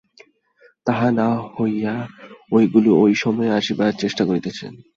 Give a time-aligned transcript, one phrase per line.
[0.87, 1.27] তাহা না
[1.55, 1.93] হইয়া
[2.51, 4.65] ঐগুলি ঐ সময়েই আসিবার চেষ্টা করিতেছে।